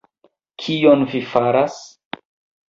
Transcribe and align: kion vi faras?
kion 0.63 1.05
vi 1.11 1.21
faras? 1.35 1.77